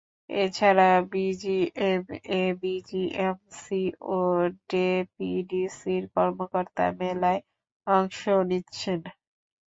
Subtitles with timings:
[0.31, 3.83] এ ছাড়া BGMEA, BJMC
[4.11, 4.19] ও
[4.69, 7.41] জেপিডিসির কর্মকর্তার মেলায়
[7.87, 8.99] অংশ নিচ্ছেন।